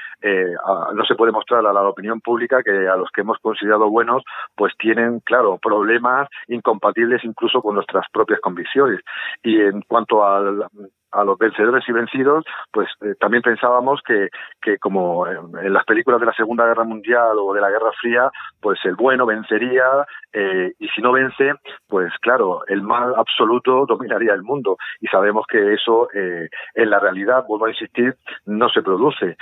no 0.93 1.05
se 1.05 1.15
puede 1.15 1.31
mostrar 1.31 1.65
a 1.65 1.71
la 1.71 1.87
opinión 1.87 2.19
pública 2.19 2.61
que 2.61 2.89
a 2.89 2.97
los 2.97 3.09
que 3.11 3.21
hemos 3.21 3.37
considerado 3.39 3.89
buenos 3.89 4.21
pues 4.53 4.73
tienen 4.77 5.21
claro 5.21 5.57
problemas 5.61 6.27
incompatibles 6.49 7.23
incluso 7.23 7.61
con 7.61 7.75
nuestras 7.75 8.05
propias 8.11 8.41
convicciones. 8.41 8.99
Y 9.43 9.61
en 9.61 9.81
cuanto 9.81 10.25
al 10.25 10.67
a 11.11 11.23
los 11.23 11.37
vencedores 11.37 11.83
y 11.87 11.91
vencidos, 11.91 12.45
pues 12.71 12.87
eh, 13.01 13.15
también 13.19 13.43
pensábamos 13.43 14.01
que, 14.05 14.29
que 14.61 14.77
como 14.77 15.27
en, 15.27 15.73
las 15.73 15.83
películas 15.85 16.19
de 16.19 16.25
la 16.25 16.33
Segunda 16.33 16.65
Guerra 16.65 16.83
Mundial 16.83 17.37
o 17.37 17.53
de 17.53 17.61
la 17.61 17.69
Guerra 17.69 17.91
Fría, 17.99 18.31
pues 18.61 18.79
el 18.85 18.95
bueno 18.95 19.25
vencería 19.25 20.07
eh, 20.33 20.71
y 20.79 20.87
si 20.89 21.01
no 21.01 21.11
vence, 21.11 21.53
pues 21.87 22.13
claro, 22.21 22.61
el 22.67 22.81
mal 22.81 23.13
absoluto 23.17 23.85
dominaría 24.01 24.33
el 24.33 24.43
mundo 24.43 24.77
y 24.99 25.07
sabemos 25.07 25.45
que 25.47 25.73
eso 25.73 26.09
eh, 26.13 26.49
en 26.75 26.89
la 26.89 26.99
realidad, 26.99 27.45
vuelvo 27.47 27.65
a 27.65 27.69
insistir, 27.69 28.15
no 28.45 28.69
se 28.69 28.81
produce. 28.81 29.37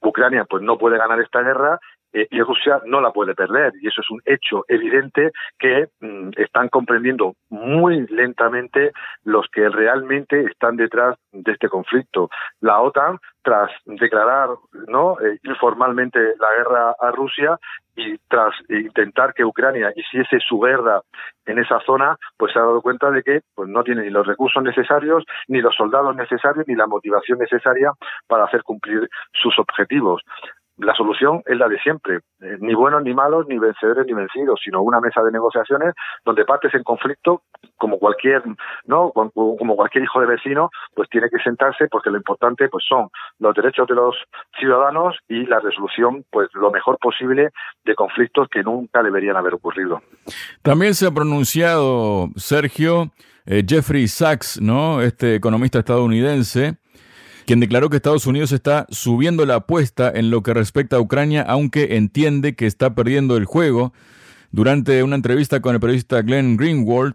Ucrania 0.00 0.44
pues 0.44 0.62
no 0.62 0.78
puede 0.78 0.98
ganar 0.98 1.20
esta 1.20 1.42
guerra 1.42 1.80
eh, 2.12 2.26
y 2.30 2.40
Rusia 2.40 2.80
no 2.86 3.00
la 3.00 3.12
puede 3.12 3.34
perder. 3.34 3.72
Y 3.80 3.88
eso 3.88 4.00
es 4.00 4.10
un 4.10 4.20
hecho 4.24 4.64
evidente 4.68 5.32
que 5.58 5.88
mm, 6.00 6.30
están 6.36 6.68
comprendiendo 6.68 7.34
muy 7.50 8.06
lentamente 8.08 8.92
los 9.24 9.46
que 9.52 9.68
realmente 9.68 10.44
están 10.44 10.76
detrás 10.76 11.16
de 11.32 11.52
este 11.52 11.68
conflicto. 11.68 12.30
La 12.60 12.80
OTAN, 12.80 13.18
tras 13.42 13.70
declarar 13.84 14.48
no 14.88 15.20
eh, 15.20 15.38
informalmente 15.44 16.18
la 16.38 16.56
guerra 16.56 16.94
a 16.98 17.10
Rusia 17.10 17.58
y 17.96 18.16
tras 18.28 18.54
intentar 18.68 19.34
que 19.34 19.44
Ucrania 19.44 19.92
hiciese 19.96 20.38
su 20.40 20.60
guerra 20.60 21.00
en 21.46 21.58
esa 21.58 21.80
zona, 21.80 22.16
pues 22.36 22.52
se 22.52 22.58
ha 22.58 22.62
dado 22.62 22.80
cuenta 22.80 23.10
de 23.10 23.22
que 23.22 23.40
pues 23.54 23.68
no 23.68 23.82
tiene 23.82 24.02
ni 24.02 24.10
los 24.10 24.26
recursos 24.26 24.62
necesarios, 24.62 25.24
ni 25.48 25.60
los 25.60 25.74
soldados 25.74 26.14
necesarios, 26.14 26.66
ni 26.68 26.76
la 26.76 26.86
motivación 26.86 27.38
necesaria 27.38 27.92
para 28.28 28.44
hacer 28.44 28.62
cumplir 28.62 29.08
sus 29.32 29.58
objetivos 29.58 30.22
la 30.78 30.94
solución 30.94 31.42
es 31.46 31.56
la 31.58 31.68
de 31.68 31.78
siempre, 31.80 32.20
eh, 32.40 32.56
ni 32.60 32.74
buenos 32.74 33.02
ni 33.02 33.12
malos, 33.12 33.46
ni 33.48 33.58
vencedores 33.58 34.06
ni 34.06 34.12
vencidos, 34.12 34.60
sino 34.62 34.82
una 34.82 35.00
mesa 35.00 35.22
de 35.22 35.32
negociaciones 35.32 35.94
donde 36.24 36.44
partes 36.44 36.72
en 36.74 36.82
conflicto, 36.82 37.42
como 37.76 37.98
cualquier, 37.98 38.42
¿no? 38.86 39.10
como 39.12 39.76
cualquier 39.76 40.04
hijo 40.04 40.20
de 40.20 40.26
vecino, 40.26 40.70
pues 40.94 41.08
tiene 41.10 41.28
que 41.30 41.38
sentarse 41.42 41.88
porque 41.90 42.10
lo 42.10 42.16
importante 42.16 42.68
pues 42.68 42.84
son 42.88 43.08
los 43.38 43.54
derechos 43.54 43.86
de 43.88 43.94
los 43.94 44.16
ciudadanos 44.58 45.16
y 45.28 45.46
la 45.46 45.60
resolución 45.60 46.24
pues 46.30 46.48
lo 46.54 46.70
mejor 46.70 46.98
posible 46.98 47.50
de 47.84 47.94
conflictos 47.94 48.48
que 48.48 48.62
nunca 48.62 49.02
deberían 49.02 49.36
haber 49.36 49.54
ocurrido. 49.54 50.00
También 50.62 50.94
se 50.94 51.06
ha 51.06 51.10
pronunciado 51.10 52.28
Sergio 52.36 53.10
eh, 53.46 53.64
Jeffrey 53.66 54.06
Sachs, 54.06 54.60
¿no? 54.60 55.00
Este 55.00 55.34
economista 55.34 55.78
estadounidense 55.78 56.76
quien 57.48 57.60
declaró 57.60 57.88
que 57.88 57.96
Estados 57.96 58.26
Unidos 58.26 58.52
está 58.52 58.86
subiendo 58.90 59.46
la 59.46 59.54
apuesta 59.54 60.12
en 60.14 60.28
lo 60.30 60.42
que 60.42 60.52
respecta 60.52 60.96
a 60.96 61.00
Ucrania, 61.00 61.40
aunque 61.40 61.96
entiende 61.96 62.54
que 62.54 62.66
está 62.66 62.94
perdiendo 62.94 63.38
el 63.38 63.46
juego. 63.46 63.94
Durante 64.50 65.02
una 65.02 65.16
entrevista 65.16 65.62
con 65.62 65.74
el 65.74 65.80
periodista 65.80 66.20
Glenn 66.20 66.58
Greenwald, 66.58 67.14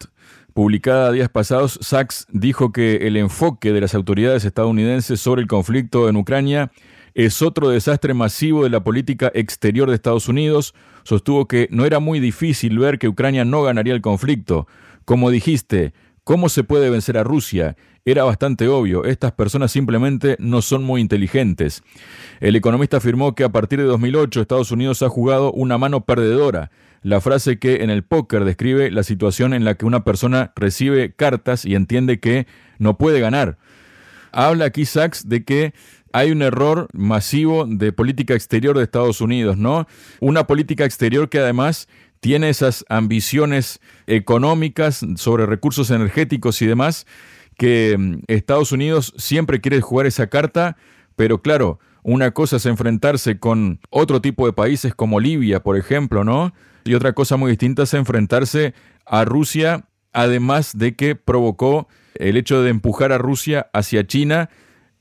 publicada 0.56 1.12
días 1.12 1.30
pasados, 1.30 1.78
Sachs 1.84 2.26
dijo 2.32 2.72
que 2.72 3.06
el 3.06 3.16
enfoque 3.16 3.74
de 3.74 3.82
las 3.82 3.94
autoridades 3.94 4.44
estadounidenses 4.44 5.20
sobre 5.20 5.44
el 5.44 5.48
conflicto 5.48 6.10
en 6.10 6.16
Ucrania 6.16 6.72
es 7.14 7.44
otro 7.44 7.70
desastre 7.70 8.16
masivo 8.16 8.64
de 8.64 8.72
la 8.72 8.84
política 8.84 9.32
exterior 9.36 9.88
de 9.88 9.94
Estados 9.94 10.28
Unidos. 10.28 10.74
Sostuvo 11.04 11.48
que 11.48 11.68
no 11.70 11.86
era 11.86 12.00
muy 12.00 12.20
difícil 12.20 12.80
ver 12.80 12.98
que 12.98 13.08
Ucrania 13.08 13.46
no 13.46 13.62
ganaría 13.62 13.94
el 13.94 14.02
conflicto. 14.02 14.66
Como 15.06 15.30
dijiste, 15.30 15.94
¿cómo 16.24 16.50
se 16.50 16.64
puede 16.64 16.90
vencer 16.90 17.20
a 17.20 17.24
Rusia? 17.24 17.76
Era 18.06 18.26
bastante 18.26 18.68
obvio, 18.68 19.06
estas 19.06 19.32
personas 19.32 19.72
simplemente 19.72 20.36
no 20.38 20.62
son 20.62 20.84
muy 20.84 21.00
inteligentes. 21.00 21.84
El 22.42 22.58
economista 22.58 22.98
afirmó 22.98 23.34
que 23.34 23.46
a 23.46 23.50
partir 23.50 23.80
de 23.80 23.86
2008 23.86 24.42
Estados 24.42 24.72
Unidos 24.72 25.02
ha 25.04 25.08
jugado 25.08 25.54
una 25.54 25.78
mano 25.78 26.04
perdedora, 26.04 26.70
la 27.02 27.22
frase 27.22 27.60
que 27.60 27.76
en 27.76 27.90
el 27.90 28.04
póker 28.04 28.44
describe 28.44 28.92
la 28.92 29.04
situación 29.04 29.54
en 29.54 29.64
la 29.64 29.76
que 29.76 29.86
una 29.86 30.04
persona 30.04 30.52
recibe 30.58 31.14
cartas 31.14 31.64
y 31.64 31.76
entiende 31.76 32.20
que 32.20 32.46
no 32.78 32.98
puede 32.98 33.22
ganar. 33.22 33.58
Habla 34.34 34.66
aquí 34.66 34.86
Sachs 34.86 35.30
de 35.30 35.46
que 35.46 35.74
hay 36.12 36.32
un 36.32 36.42
error 36.42 36.90
masivo 36.92 37.66
de 37.66 37.94
política 37.94 38.34
exterior 38.34 38.78
de 38.78 38.84
Estados 38.84 39.22
Unidos, 39.22 39.56
¿no? 39.58 39.88
Una 40.20 40.46
política 40.46 40.84
exterior 40.84 41.30
que 41.30 41.40
además 41.40 41.88
tiene 42.20 42.50
esas 42.50 42.84
ambiciones 42.90 43.80
económicas 44.08 45.06
sobre 45.16 45.46
recursos 45.46 45.90
energéticos 45.90 46.62
y 46.62 46.66
demás 46.66 47.06
que 47.58 47.96
mm, 47.98 48.20
Estados 48.28 48.72
Unidos 48.72 49.14
siempre 49.18 49.62
quiere 49.62 49.82
jugar 49.82 50.06
esa 50.06 50.28
carta, 50.28 50.78
pero 51.16 51.42
claro, 51.42 51.80
una 52.04 52.32
cosa 52.32 52.58
es 52.58 52.66
enfrentarse 52.66 53.40
con 53.40 53.80
otro 53.90 54.22
tipo 54.22 54.46
de 54.46 54.54
países 54.54 54.94
como 54.94 55.20
Libia, 55.20 55.62
por 55.62 55.78
ejemplo, 55.78 56.24
¿no? 56.24 56.54
Y 56.84 56.96
otra 56.96 57.14
cosa 57.14 57.38
muy 57.38 57.52
distinta 57.52 57.84
es 57.84 57.94
enfrentarse 57.94 58.74
a 59.06 59.24
Rusia, 59.26 59.86
además 60.12 60.78
de 60.78 60.96
que 60.96 61.16
provocó 61.16 61.88
el 62.16 62.38
hecho 62.38 62.62
de 62.62 62.70
empujar 62.70 63.12
a 63.12 63.18
Rusia 63.18 63.68
hacia 63.74 64.06
China 64.06 64.50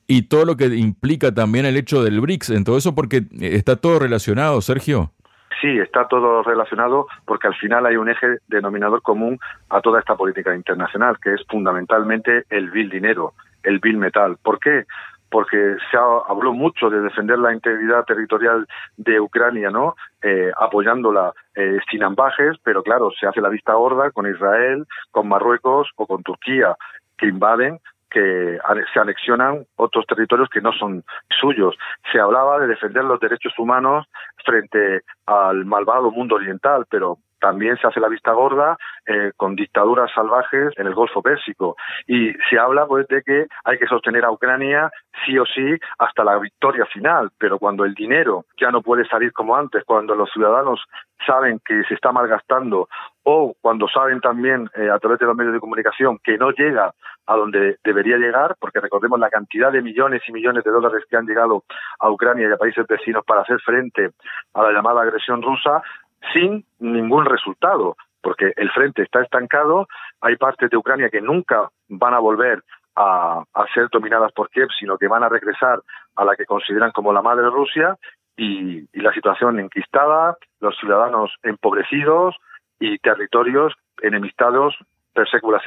y 0.07 0.23
todo 0.23 0.45
lo 0.45 0.57
que 0.57 0.67
implica 0.67 1.35
también 1.35 1.67
el 1.67 1.77
hecho 1.77 2.03
del 2.05 2.21
BRICS, 2.21 2.51
en 2.51 2.65
todo 2.65 2.79
eso 2.79 2.95
porque 2.95 3.27
está 3.41 3.77
todo 3.77 3.99
relacionado, 3.99 4.61
Sergio 4.61 5.13
sí, 5.63 5.79
está 5.79 6.07
todo 6.09 6.43
relacionado 6.43 7.07
porque 7.25 7.47
al 7.47 7.55
final 7.55 7.87
hay 7.87 7.97
un 7.97 8.11
eje 8.11 8.39
denominador 8.49 9.01
común 9.01 9.39
a 9.71 9.81
toda 9.81 10.01
esta 10.01 10.17
política 10.17 10.55
internacional, 10.55 11.17
que 11.23 11.35
es 11.35 11.43
fundamentalmente 11.49 12.45
el 12.51 12.71
bill 12.71 12.91
dinero, 12.91 13.33
el 13.63 13.79
bill 13.79 13.97
metal. 13.97 14.37
¿Por 14.43 14.59
qué? 14.59 14.85
porque 15.31 15.77
se 15.91 15.97
habló 15.97 16.53
mucho 16.53 16.91
de 16.91 17.01
defender 17.01 17.39
la 17.39 17.55
integridad 17.55 18.05
territorial 18.05 18.69
de 18.99 19.19
Ucrania, 19.19 19.71
¿no? 19.71 19.97
Eh, 20.21 20.53
apoyándola 20.55 21.33
eh, 21.57 21.79
sin 21.91 22.03
ambajes, 22.05 22.59
pero 22.63 22.83
claro, 22.83 23.11
se 23.19 23.27
hace 23.27 23.41
la 23.41 23.49
vista 23.49 23.73
gorda 23.73 24.11
con 24.11 24.31
Israel, 24.31 24.87
con 25.11 25.29
Marruecos 25.29 25.89
o 25.97 26.07
con 26.07 26.23
Turquía, 26.23 26.77
que 27.17 27.29
invaden 27.29 27.81
que 28.13 28.59
se 28.93 29.01
anexionan 29.01 29.65
otros 29.77 30.07
territorios 30.07 30.49
que 30.51 30.61
no 30.61 30.73
son 30.73 31.03
suyos. 31.41 31.77
Se 32.13 32.21
hablaba 32.21 32.59
de 32.61 32.67
defender 32.67 33.05
los 33.05 33.21
derechos 33.21 33.59
humanos 33.59 34.07
frente 34.45 35.03
al 35.27 35.65
malvado 35.65 36.11
mundo 36.11 36.37
oriental, 36.37 36.85
pero 36.91 37.19
también 37.43 37.77
se 37.79 37.89
hace 37.89 37.99
la 37.99 38.09
vista 38.09 38.31
gorda 38.33 38.77
eh, 39.05 39.33
con 39.37 39.57
dictaduras 39.57 40.13
salvajes 40.15 40.73
en 40.77 40.87
el 40.87 40.95
Golfo 40.95 41.23
Pérsico. 41.23 41.77
Y 42.07 42.33
se 42.49 42.59
habla 42.59 42.87
pues 42.87 43.09
de 43.09 43.21
que 43.23 43.47
hay 43.65 43.79
que 43.79 43.89
sostener 43.89 44.25
a 44.25 44.31
Ucrania 44.31 44.91
sí 45.27 45.37
o 45.39 45.45
sí 45.45 45.77
hasta 45.99 46.23
la 46.23 46.39
victoria 46.39 46.87
final, 46.87 47.31
pero 47.39 47.59
cuando 47.59 47.85
el 47.85 47.95
dinero 47.95 48.45
ya 48.61 48.71
no 48.71 48.81
puede 48.81 49.09
salir 49.09 49.33
como 49.33 49.57
antes, 49.57 49.83
cuando 49.85 50.15
los 50.15 50.31
ciudadanos 50.31 50.81
saben 51.27 51.61
que 51.65 51.83
se 51.89 51.95
está 51.95 52.13
malgastando 52.13 52.89
o 53.25 53.55
cuando 53.61 53.89
saben 53.89 54.21
también 54.21 54.69
eh, 54.77 54.89
a 54.91 54.99
través 55.01 55.19
de 55.19 55.27
los 55.27 55.37
medios 55.37 55.55
de 55.55 55.61
comunicación 55.61 56.19
que 56.23 56.39
no 56.39 56.51
llega 56.51 56.93
a 57.27 57.37
donde 57.37 57.79
debería 57.85 58.17
llegar, 58.17 58.57
porque 58.59 58.81
recordemos 58.81 59.19
la 59.19 59.31
cantidad 59.31 59.71
de 59.71 59.83
millones 59.83 60.23
y 60.27 60.33
millones 60.33 60.65
de 60.65 60.71
dólares 60.71 61.05
que 61.09 61.17
han 61.17 61.27
llegado 61.27 61.65
a 61.99 62.11
Ucrania 62.11 62.49
y 62.49 62.53
a 62.53 62.57
países 62.57 62.87
vecinos 62.87 63.25
para 63.25 63.43
hacer 63.43 63.61
frente 63.61 64.11
a 64.55 64.63
la 64.63 64.73
llamada 64.73 65.03
agresión 65.03 65.43
rusa 65.43 65.83
sin 66.33 66.65
ningún 66.79 67.25
resultado, 67.27 67.97
porque 68.21 68.53
el 68.57 68.71
frente 68.71 69.03
está 69.03 69.23
estancado, 69.23 69.89
hay 70.21 70.37
partes 70.37 70.71
de 70.71 70.77
Ucrania 70.77 71.11
que 71.11 71.21
nunca 71.21 71.69
van 71.89 72.15
a 72.15 72.19
volver 72.19 72.63
a, 72.97 73.45
ser 73.75 73.89
dominadas 73.91 74.33
por 74.33 74.51
Kiev, 74.51 74.69
sino 74.79 74.99
que 74.99 75.09
van 75.09 75.23
a 75.23 75.29
regresar 75.29 75.81
a 76.17 76.25
la 76.25 76.37
que 76.37 76.45
consideran 76.45 76.93
como 76.93 77.13
la 77.13 77.23
madre 77.23 77.49
Rusia 77.49 77.97
y, 78.37 78.81
y 78.93 79.01
la 79.01 79.13
situación 79.13 79.59
enquistada, 79.59 80.37
los 80.61 80.77
ciudadanos 80.79 81.35
empobrecidos 81.43 82.37
y 82.79 82.99
territorios 82.99 83.73
enemistados 84.03 84.77
per 85.13 85.29
secula. 85.29 85.61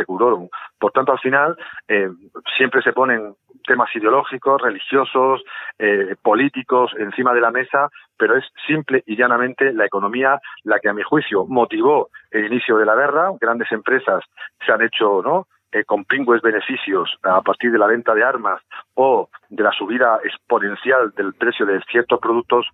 Por 0.80 0.92
tanto, 0.92 1.12
al 1.12 1.20
final, 1.20 1.58
eh, 1.88 2.10
siempre 2.58 2.82
se 2.82 2.94
ponen 2.94 3.36
temas 3.66 3.94
ideológicos, 3.96 4.62
religiosos, 4.62 5.44
eh, 5.80 6.16
políticos 6.22 6.92
encima 6.98 7.34
de 7.34 7.42
la 7.42 7.52
mesa, 7.52 7.90
pero 8.18 8.38
es 8.38 8.46
simple 8.68 9.04
y 9.06 9.16
llanamente 9.16 9.74
la 9.74 9.86
economía 9.86 10.40
la 10.64 10.80
que, 10.80 10.90
a 10.90 10.94
mi 10.94 11.04
juicio, 11.04 11.46
motivó 11.48 12.10
el 12.32 12.46
inicio 12.46 12.78
de 12.78 12.86
la 12.86 12.96
guerra. 12.96 13.32
Grandes 13.40 13.72
empresas 13.72 14.24
se 14.66 14.72
han 14.72 14.82
hecho, 14.82 15.22
¿no? 15.24 15.48
Eh, 15.72 15.84
con 15.84 16.06
pingües 16.06 16.42
beneficios 16.42 17.18
a 17.24 17.42
partir 17.42 17.72
de 17.72 17.80
la 17.80 17.88
venta 17.88 18.14
de 18.14 18.24
armas 18.24 18.62
o 18.94 19.30
de 19.50 19.64
la 19.64 19.72
subida 19.72 20.20
exponencial 20.24 21.12
del 21.18 21.34
precio 21.34 21.66
de 21.66 21.82
ciertos 21.92 22.20
productos 22.20 22.68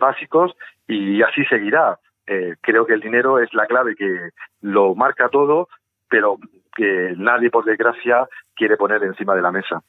básicos 0.00 0.52
y 0.86 1.20
así 1.22 1.44
seguirá. 1.46 1.98
creo 2.60 2.86
que 2.86 2.94
el 2.94 3.00
dinero 3.00 3.40
es 3.40 3.52
la 3.52 3.66
clave 3.66 3.96
que 3.96 4.30
lo 4.60 4.94
marca 4.94 5.28
todo 5.28 5.66
pero 6.10 6.38
que 6.76 7.14
nadie, 7.16 7.50
por 7.50 7.64
desgracia, 7.64 8.28
quiere 8.54 8.76
poner 8.76 9.02
encima 9.02 9.34
de 9.34 9.42
la 9.42 9.52
mesa. 9.52 9.82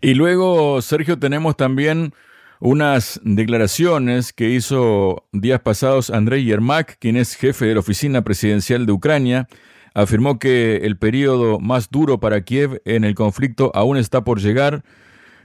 Y 0.00 0.14
luego, 0.14 0.80
Sergio, 0.82 1.18
tenemos 1.18 1.56
también 1.56 2.12
unas 2.60 3.20
declaraciones 3.24 4.32
que 4.32 4.50
hizo 4.50 5.24
días 5.32 5.60
pasados 5.60 6.10
Andrei 6.10 6.44
Yermak, 6.44 6.98
quien 6.98 7.16
es 7.16 7.34
jefe 7.34 7.66
de 7.66 7.74
la 7.74 7.80
Oficina 7.80 8.22
Presidencial 8.22 8.86
de 8.86 8.92
Ucrania. 8.92 9.46
Afirmó 9.94 10.38
que 10.38 10.76
el 10.76 10.98
periodo 10.98 11.58
más 11.58 11.90
duro 11.90 12.20
para 12.20 12.42
Kiev 12.42 12.82
en 12.84 13.04
el 13.04 13.14
conflicto 13.14 13.72
aún 13.74 13.96
está 13.96 14.24
por 14.24 14.40
llegar. 14.40 14.82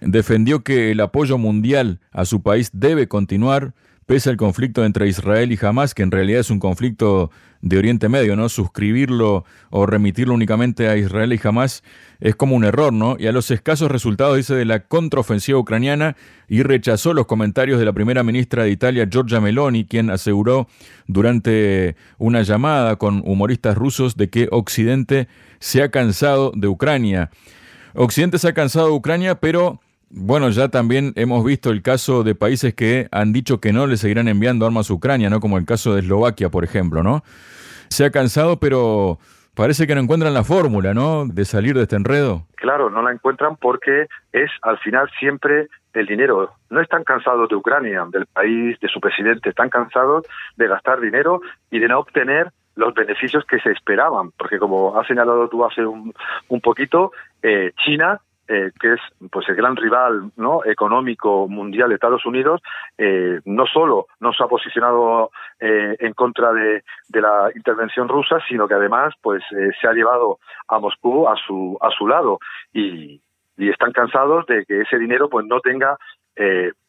Defendió 0.01 0.63
que 0.63 0.91
el 0.91 0.99
apoyo 0.99 1.37
mundial 1.37 1.99
a 2.11 2.25
su 2.25 2.41
país 2.41 2.69
debe 2.73 3.07
continuar 3.07 3.73
pese 4.05 4.29
al 4.29 4.35
conflicto 4.35 4.83
entre 4.83 5.07
Israel 5.07 5.51
y 5.53 5.65
Hamas, 5.65 5.93
que 5.93 6.03
en 6.03 6.11
realidad 6.11 6.41
es 6.41 6.49
un 6.49 6.59
conflicto 6.59 7.31
de 7.61 7.77
Oriente 7.77 8.09
Medio, 8.09 8.35
¿no? 8.35 8.49
Suscribirlo 8.49 9.45
o 9.69 9.85
remitirlo 9.85 10.33
únicamente 10.33 10.87
a 10.89 10.97
Israel 10.97 11.33
y 11.33 11.39
Hamas 11.43 11.83
es 12.19 12.35
como 12.35 12.55
un 12.55 12.63
error, 12.63 12.91
¿no? 12.91 13.15
Y 13.19 13.27
a 13.27 13.31
los 13.31 13.51
escasos 13.51 13.91
resultados, 13.91 14.37
dice, 14.37 14.55
de 14.55 14.65
la 14.65 14.81
contraofensiva 14.81 15.59
ucraniana 15.59 16.15
y 16.47 16.63
rechazó 16.63 17.13
los 17.13 17.25
comentarios 17.25 17.79
de 17.79 17.85
la 17.85 17.93
primera 17.93 18.23
ministra 18.23 18.63
de 18.63 18.71
Italia, 18.71 19.07
Giorgia 19.09 19.39
Meloni, 19.39 19.85
quien 19.85 20.09
aseguró 20.09 20.67
durante 21.07 21.95
una 22.17 22.41
llamada 22.41 22.95
con 22.95 23.21
humoristas 23.25 23.77
rusos 23.77 24.15
de 24.17 24.29
que 24.29 24.47
Occidente 24.51 25.27
se 25.59 25.83
ha 25.83 25.89
cansado 25.89 26.51
de 26.55 26.67
Ucrania. 26.67 27.29
Occidente 27.93 28.39
se 28.39 28.47
ha 28.47 28.53
cansado 28.53 28.87
de 28.87 28.93
Ucrania, 28.93 29.35
pero 29.35 29.81
bueno, 30.13 30.49
ya 30.49 30.69
también 30.69 31.13
hemos 31.15 31.43
visto 31.43 31.69
el 31.69 31.81
caso 31.81 32.23
de 32.23 32.35
países 32.35 32.73
que 32.73 33.07
han 33.11 33.31
dicho 33.31 33.59
que 33.59 33.71
no 33.71 33.87
le 33.87 33.97
seguirán 33.97 34.27
enviando 34.27 34.65
armas 34.65 34.89
a 34.89 34.93
Ucrania, 34.93 35.29
¿no? 35.29 35.39
Como 35.39 35.57
el 35.57 35.65
caso 35.65 35.93
de 35.93 36.01
Eslovaquia, 36.01 36.49
por 36.49 36.63
ejemplo, 36.63 37.01
¿no? 37.03 37.23
Se 37.89 38.05
ha 38.05 38.11
cansado, 38.11 38.59
pero 38.59 39.19
parece 39.55 39.87
que 39.87 39.95
no 39.95 40.01
encuentran 40.01 40.33
la 40.33 40.43
fórmula, 40.43 40.93
¿no? 40.93 41.25
De 41.25 41.45
salir 41.45 41.75
de 41.75 41.83
este 41.83 41.95
enredo. 41.95 42.45
Claro, 42.55 42.89
no 42.89 43.01
la 43.01 43.11
encuentran 43.11 43.55
porque 43.55 44.07
es 44.31 44.51
al 44.61 44.77
final 44.79 45.09
siempre 45.19 45.67
el 45.93 46.05
dinero. 46.05 46.53
No 46.69 46.81
están 46.81 47.03
cansados 47.03 47.49
de 47.49 47.55
Ucrania, 47.55 48.05
del 48.11 48.25
país, 48.25 48.79
de 48.79 48.87
su 48.87 48.99
presidente, 48.99 49.49
están 49.49 49.69
cansados 49.69 50.25
de 50.57 50.67
gastar 50.67 50.99
dinero 50.99 51.41
y 51.69 51.79
de 51.79 51.87
no 51.87 51.99
obtener 51.99 52.51
los 52.75 52.93
beneficios 52.93 53.45
que 53.45 53.59
se 53.59 53.71
esperaban, 53.71 54.31
porque 54.37 54.57
como 54.57 54.97
has 54.97 55.05
señalado 55.05 55.49
tú 55.49 55.65
hace 55.65 55.85
un, 55.85 56.13
un 56.47 56.61
poquito, 56.61 57.11
eh, 57.43 57.71
China 57.83 58.21
eh, 58.53 58.71
que 58.77 58.95
es 58.95 58.99
pues 59.31 59.47
el 59.47 59.55
gran 59.55 59.77
rival 59.77 60.29
no 60.35 60.65
económico 60.65 61.47
mundial 61.47 61.87
de 61.87 61.95
Estados 61.95 62.25
Unidos, 62.25 62.59
eh, 62.97 63.39
no 63.45 63.65
solo 63.65 64.07
no 64.19 64.33
se 64.33 64.43
ha 64.43 64.47
posicionado 64.47 65.31
eh, 65.57 65.95
en 65.97 66.11
contra 66.11 66.51
de, 66.51 66.83
la 67.13 67.49
intervención 67.55 68.09
rusa, 68.09 68.39
sino 68.49 68.67
que 68.67 68.73
además 68.73 69.13
pues 69.21 69.41
se 69.49 69.87
ha 69.87 69.93
llevado 69.93 70.39
a 70.67 70.79
Moscú 70.79 71.29
a 71.29 71.35
su 71.37 71.77
a 71.79 71.91
su 71.91 72.09
lado. 72.09 72.39
Y, 72.73 73.21
están 73.57 73.91
cansados 73.91 74.47
de 74.47 74.65
que 74.65 74.81
ese 74.81 74.97
dinero 74.97 75.29
pues 75.29 75.45
no 75.45 75.59
tenga 75.59 75.95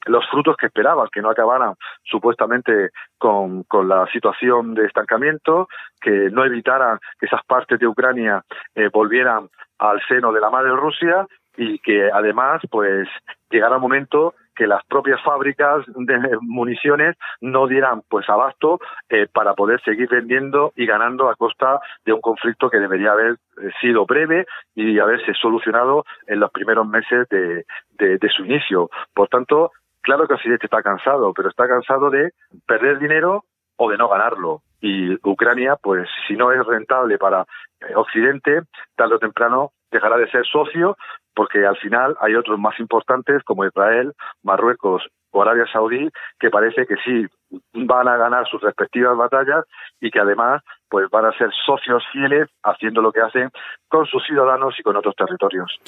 los 0.07 0.27
frutos 0.31 0.57
que 0.57 0.67
esperaban, 0.67 1.09
que 1.13 1.21
no 1.21 1.29
acabaran 1.29 1.75
supuestamente 2.03 2.91
con, 3.19 3.65
con, 3.65 3.89
la 3.89 4.07
situación 4.07 4.73
de 4.73 4.87
estancamiento, 4.87 5.69
que 6.01 6.31
no 6.31 6.45
evitaran 6.47 6.99
que 7.21 7.27
esas 7.27 7.45
partes 7.45 7.79
de 7.79 7.87
Ucrania 7.87 8.43
volvieran 8.91 9.51
al 9.79 10.01
seno 10.09 10.33
de 10.33 10.41
la 10.41 10.49
madre 10.49 10.71
Rusia 10.71 11.27
y 11.57 11.79
que 11.79 12.11
además 12.11 12.63
pues 12.71 13.09
llegara 13.51 13.77
un 13.77 13.83
momento 13.83 14.35
que 14.55 14.67
las 14.67 14.85
propias 14.85 15.21
fábricas 15.23 15.85
de 15.87 16.39
municiones 16.41 17.17
no 17.41 17.67
dieran 17.67 18.03
pues 18.09 18.29
abasto 18.29 18.81
eh, 19.09 19.27
para 19.33 19.55
poder 19.55 19.81
seguir 19.83 20.09
vendiendo 20.09 20.73
y 20.77 20.87
ganando 20.87 21.29
a 21.29 21.37
costa 21.37 21.81
de 22.05 22.13
un 22.13 22.21
conflicto 22.21 22.71
que 22.71 22.79
debería 22.79 23.13
haber 23.13 23.33
eh, 23.33 23.71
sido 23.81 24.07
breve 24.07 24.47
y 24.75 24.99
haberse 24.99 25.33
solucionado 25.35 26.05
en 26.27 26.41
los 26.41 26.51
primeros 26.51 26.87
meses 26.87 27.29
de, 27.29 27.65
de, 27.99 28.29
su 28.29 28.45
inicio. 28.45 28.91
Por 29.15 29.29
tanto, 29.29 29.73
claro 30.01 30.27
que 30.27 30.35
Occidente 30.35 30.67
está 30.67 30.83
cansado, 30.83 31.33
pero 31.33 31.49
está 31.49 31.67
cansado 31.67 32.11
de 32.11 32.33
perder 32.67 32.99
dinero 32.99 33.45
o 33.77 33.91
de 33.91 33.97
no 33.97 34.09
ganarlo. 34.09 34.63
Y 34.81 35.15
Ucrania, 35.27 35.77
pues 35.81 36.09
si 36.27 36.35
no 36.35 36.53
es 36.53 36.65
rentable 36.67 37.17
para 37.17 37.43
eh, 37.81 37.95
Occidente, 37.95 38.63
tarde 38.97 39.15
o 39.15 39.19
temprano 39.19 39.71
dejará 39.91 40.17
de 40.17 40.31
ser 40.31 40.45
socio 40.47 40.97
porque 41.35 41.67
al 41.67 41.77
final 41.77 42.17
hay 42.21 42.35
otros 42.35 42.59
más 42.59 42.79
importantes 42.79 43.43
como 43.45 43.65
Israel, 43.65 44.13
Marruecos 44.43 45.03
o 45.31 45.43
Arabia 45.43 45.65
Saudí 45.73 46.09
que 46.39 46.51
parece 46.51 46.87
que 46.87 46.97
sí 47.05 47.27
van 47.73 48.09
a 48.09 48.17
ganar 48.17 48.47
sus 48.49 48.61
respectivas 48.61 49.17
batallas 49.17 49.65
y 50.01 50.11
que 50.11 50.21
además 50.21 50.63
pues 50.89 51.09
van 51.11 51.25
a 51.25 51.37
ser 51.37 51.51
socios 51.67 52.03
fieles 52.13 52.49
haciendo 52.63 53.01
lo 53.01 53.13
que 53.13 53.21
hacen 53.21 53.51
con 53.89 54.07
sus 54.07 54.25
ciudadanos 54.25 54.75
y 54.79 54.83
con 54.83 54.97
otros 54.97 55.15
territorios. 55.17 55.79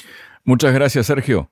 Muchas 0.43 0.73
gracias, 0.73 1.05
Sergio. 1.05 1.49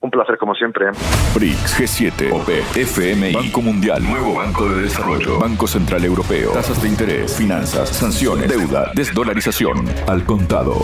Un 0.00 0.10
placer 0.10 0.36
como 0.36 0.52
siempre. 0.56 0.86
BRICS, 1.32 1.80
G7, 1.80 2.32
OPE, 2.32 2.82
FMI, 2.82 3.34
Banco 3.34 3.62
Mundial, 3.62 4.02
Nuevo 4.02 4.34
Banco 4.34 4.68
de 4.68 4.82
Desarrollo, 4.82 5.38
Banco 5.38 5.68
Central 5.68 6.04
Europeo, 6.04 6.50
tasas 6.52 6.82
de 6.82 6.88
interés, 6.88 7.38
finanzas, 7.38 7.88
sanciones, 7.88 8.48
deuda, 8.48 8.90
desdolarización, 8.96 9.86
al 10.08 10.24
contado. 10.24 10.74